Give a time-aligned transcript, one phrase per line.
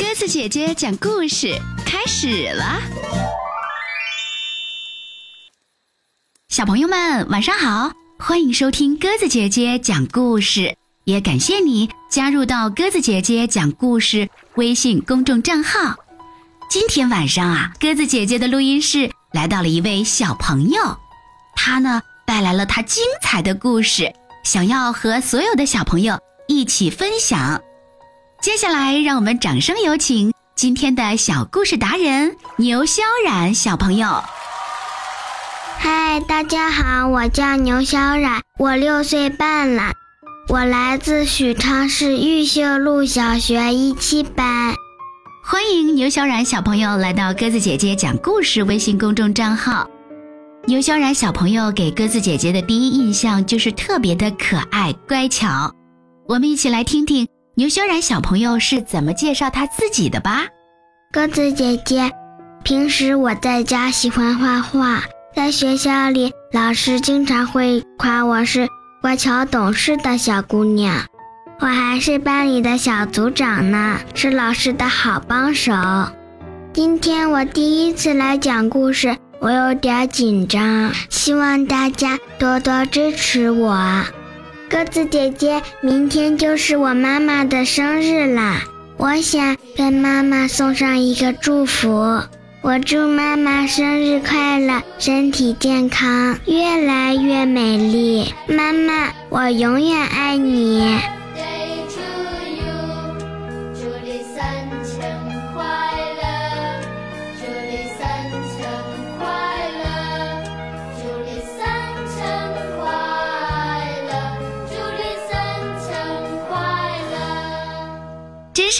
[0.00, 1.54] 鸽子姐姐讲故事
[1.84, 2.80] 开始了，
[6.48, 10.74] 小朋友们晚上好，欢迎收听鸽子姐姐讲故事，
[11.04, 15.94] 也感谢你加入到鸽子姐姐讲故事微信公众账号。
[16.70, 20.80] 今天晚上啊，鸽子姐姐的录音室来到了一位小朋友，
[21.54, 24.10] 他呢带来了他精彩的故事，
[24.44, 27.60] 想要和所有的小朋友一起分享。
[28.40, 34.24] 接下来，让我们掌声有请今天的小故事达人牛潇冉小朋友。
[35.78, 39.92] 嗨，大家好，我叫牛潇冉，我六岁半了，
[40.48, 44.74] 我来自许昌市玉秀路小学一七班。
[45.44, 49.86] 欢迎牛潇冉小朋友来到鸽子姐姐讲故事微信公众账号。
[50.64, 55.70] 牛潇冉小朋友给鸽子姐姐的第一印象就是特别的可爱乖巧。
[56.26, 57.28] 我们一起来听听。
[57.60, 60.46] 牛潇冉小朋友是怎么介绍他自己的吧？
[61.12, 62.10] 鸽子姐姐，
[62.64, 65.02] 平时我在家喜欢画画，
[65.36, 68.66] 在学校里老师经常会夸我是
[69.02, 71.04] 乖巧懂事的小姑娘，
[71.58, 75.74] 我还是班里的小组长呢，是老师的好帮手。
[76.72, 84.02] 今天我第一次来讲故事，我有点紧张，希望大家多多支持我。
[84.70, 88.62] 鸽子姐姐，明天就是我妈妈的生日啦！
[88.96, 92.22] 我想跟妈妈送上一个祝福，
[92.62, 98.32] 我祝妈妈生日快乐，身体健康，越来越美丽。
[98.46, 100.84] 妈妈，我永远爱你。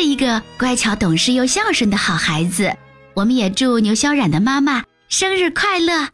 [0.00, 2.72] 是一个乖巧懂事又孝顺的好孩子，
[3.14, 6.04] 我们也祝牛小冉的妈妈生日快乐。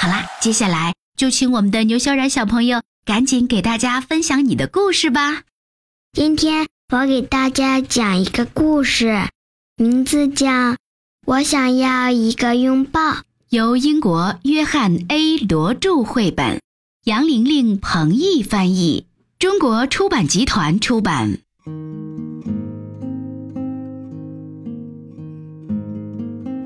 [0.00, 5.42] 好啦，接下来就请我们的牛小冉小朋友赶紧给大家分享你的故事吧。
[6.14, 9.28] 今天我给大家讲一个故事，
[9.76, 10.48] 名字叫
[11.26, 13.00] 《我想要一个拥抱》，
[13.50, 16.58] 由英国约翰 ·A· 罗著绘本，
[17.04, 19.04] 杨玲玲、彭毅翻译，
[19.38, 21.40] 中国出版集团出版。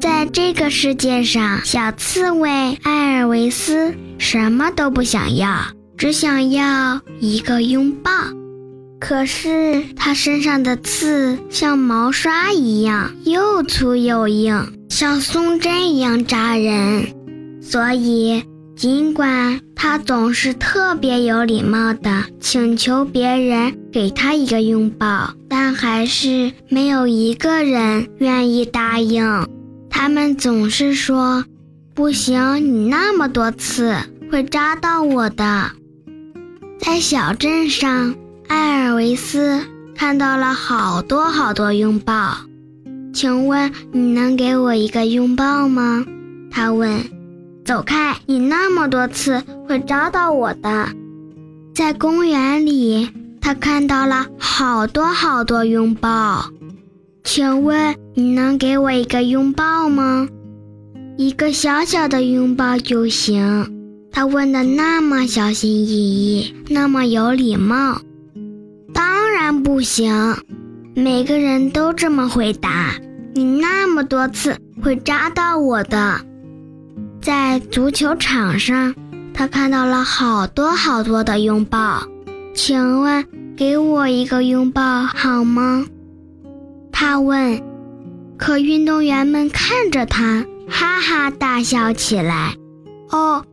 [0.01, 2.49] 在这个世界上，小刺猬
[2.83, 5.59] 艾尔维斯什么都不想要，
[5.99, 8.11] 只想要一个拥抱。
[8.99, 17.15] 可是他身上的刺像毛刷一样又粗又硬，像松针一样扎人，
[17.61, 18.43] 所以。
[18.76, 29.48] 尽管他总是特别有礼貌地请求别人给他一个拥抱，但还是没有一个人愿意答应。
[29.88, 31.42] 他们总是说
[31.94, 33.97] ：“不行，你那么多刺
[34.31, 35.70] 会扎到我的。”
[36.78, 38.15] 在小镇上，
[38.47, 39.65] 艾尔维斯
[39.97, 42.36] 看到了好多好多拥抱。
[43.15, 46.04] 请问你能给我一个拥抱吗？
[46.50, 47.16] 他问。
[47.66, 48.16] 走开！
[48.27, 50.88] 你那么多次会扎到我的。
[51.75, 53.10] 在公园里，
[53.41, 56.44] 他看到了好多好多拥抱。
[57.25, 60.28] 请问你能给我一个拥抱吗？
[61.16, 63.69] 一个小小的拥抱就行。
[64.12, 68.00] 他问的那么小心翼翼，那么有礼貌。
[68.94, 70.37] 当然不行。
[70.94, 72.94] 每个人都这么回答。
[73.34, 76.21] 你那么多次会扎到我的。
[77.26, 78.94] 在足球场上，
[79.34, 82.06] 他看到了好多好多的拥抱。
[82.54, 83.26] 请问，
[83.56, 85.84] 给我一个拥抱好吗？
[86.92, 87.60] 他问。
[88.38, 92.54] 可运动员们看着他，哈哈大笑起来。
[93.10, 93.44] 哦，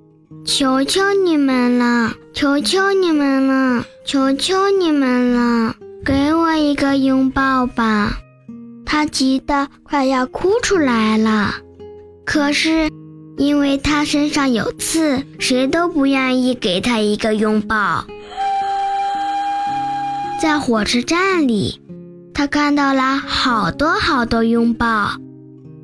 [0.45, 5.73] 求求你们了，求求你们了，求求你们了，
[6.05, 8.19] 给我一个拥抱吧！
[8.85, 11.55] 他急得快要哭出来了。
[12.23, 12.87] 可是。
[13.37, 18.05] 因为他身上有刺，谁都不愿意给他一个拥抱。
[20.41, 21.81] 在火车站里，
[22.33, 25.11] 他看到了好多好多拥抱。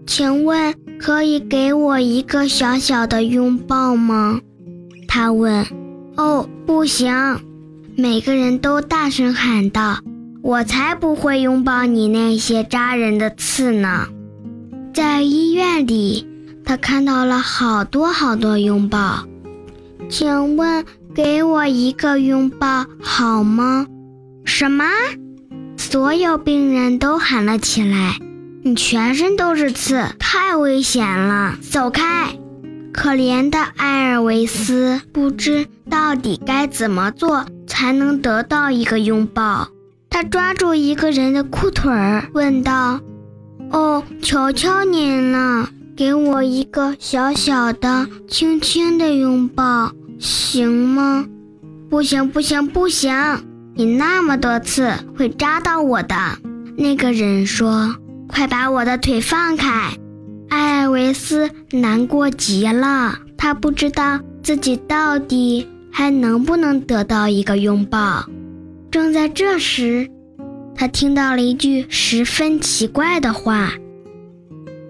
[0.06, 4.40] 请问可以给我一个小小的拥抱吗？
[5.08, 5.66] 他问。
[6.18, 7.40] 哦，不行！
[7.96, 10.00] 每个人都大声喊道
[10.44, 14.08] ：“我才不会拥抱你那些扎人的刺呢！”
[14.94, 16.28] 在医院里。
[16.70, 19.26] 他看到了好多好多拥抱，
[20.08, 20.86] 请问
[21.16, 23.88] 给我一个拥抱好吗？
[24.46, 24.86] 什么？
[25.78, 28.20] 所有病人都喊了起来
[28.62, 32.38] ：“你全身都是刺，太危险了，走开！”
[32.94, 39.70] 可怜的艾尔维斯不知到底该怎么做才能得到一个拥抱。
[40.12, 43.00] 他抓住一个人的裤腿儿，问道
[43.74, 45.68] ：“哦，求求您了，
[46.00, 51.28] 给我一个小小的、轻轻的拥抱，行吗
[51.92, 53.14] ？”“不行，不行，不行！
[53.76, 56.16] 你那么多刺会扎到我的。”
[56.78, 57.98] 那个人说
[58.32, 59.92] ：“快把我的腿放开！”
[60.48, 68.24] 艾维斯难过极了，他不知道自己到底还能不能得到一个拥抱。
[68.90, 70.10] 正在这时，
[70.74, 73.74] 他听到了一句十分奇怪的话：“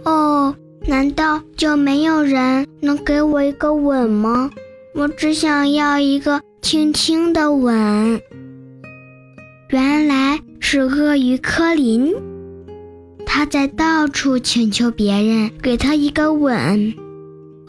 [0.06, 0.56] 哦，
[0.88, 4.50] 难道就没有人能给我一个吻吗？
[4.96, 8.22] 我只想要一个轻轻的吻。”
[9.70, 12.16] 原来是鳄鱼科林，
[13.26, 16.94] 他在到处请求别人给他一个吻。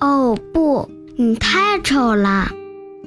[0.01, 2.51] 哦不，你太丑了！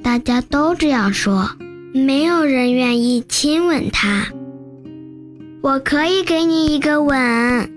[0.00, 1.50] 大家都这样说。
[1.92, 4.26] 没有人愿意亲吻他。
[5.60, 7.73] 我可以给你一个吻，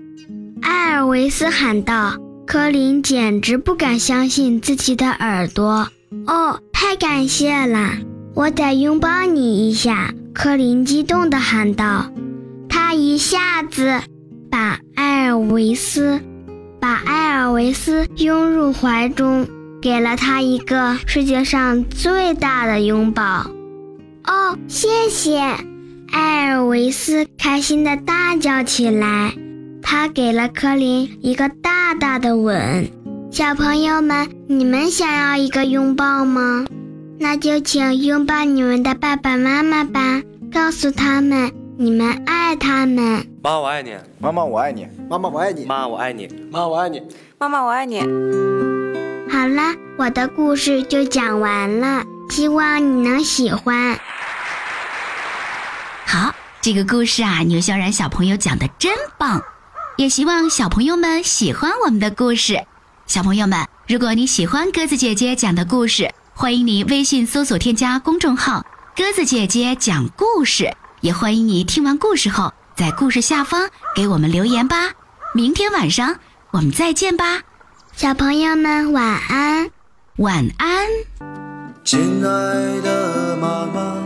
[0.62, 2.16] 艾尔维斯喊道。
[2.46, 5.86] 科林简直不敢相信自己的耳朵。
[6.26, 7.90] 哦，太感谢了！
[8.34, 10.14] 我得拥抱你一下。
[10.32, 12.10] 科林激动地喊道。
[12.66, 14.00] 他一下子
[14.50, 16.18] 把艾尔维斯
[16.80, 19.46] 把艾尔维斯拥入怀中，
[19.82, 23.50] 给了他一个世界上最大的拥抱。
[24.24, 25.38] 哦，谢谢！
[26.10, 29.34] 艾尔维斯开心的大叫起来。
[29.90, 32.86] 他给了科林一个大大的吻。
[33.30, 36.66] 小朋友们，你们想要一个拥抱吗？
[37.18, 40.20] 那就请拥抱你们的爸爸妈妈吧，
[40.52, 43.26] 告诉他们你们爱他们。
[43.42, 43.96] 妈，我爱你。
[44.18, 44.86] 妈妈，我爱你。
[45.08, 45.64] 妈妈，我爱你。
[45.64, 46.28] 妈，我爱你。
[46.52, 47.02] 妈，我爱你。
[47.38, 48.00] 妈妈，我爱你。
[49.30, 53.98] 好了，我的故事就讲完了，希望你能喜欢。
[56.04, 59.42] 好，这个故事啊，牛小冉小朋友讲的真棒，
[59.98, 62.64] 也希望小朋友们喜欢我们的故事。
[63.08, 68.64] 小朋友们，如果你喜欢鸽子姐姐讲的故事，欢迎你微信搜索添加公众号
[68.96, 70.72] “鸽子姐姐讲故事”，
[71.02, 74.92] 也欢迎你听完故事后在故事下方给我们留言吧。
[75.34, 76.14] 明天晚上
[76.52, 77.40] 我们再见吧，
[77.96, 79.68] 小朋友们晚安，
[80.18, 80.86] 晚安，
[81.82, 83.98] 亲爱的妈妈。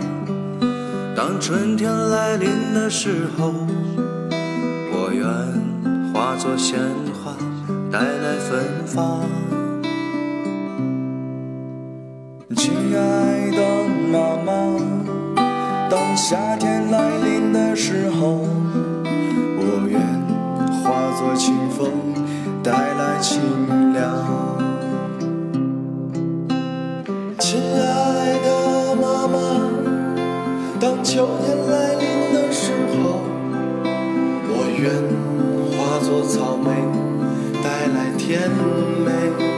[1.14, 3.52] 当春天来临的时候，
[4.90, 5.61] 我愿化
[6.42, 6.76] 作鲜
[7.22, 7.36] 花，
[7.92, 9.20] 带来芬芳。
[12.56, 13.58] 亲爱的
[14.10, 14.50] 妈妈，
[15.88, 18.40] 当夏天来临的时候，
[19.04, 20.00] 我愿
[20.82, 21.88] 化作清风，
[22.60, 23.40] 带来清
[23.92, 24.02] 凉。
[27.38, 29.38] 亲爱的妈妈。
[30.80, 32.01] 当秋天来临
[36.26, 36.70] 草莓，
[37.62, 38.50] 带来甜
[39.04, 39.51] 美。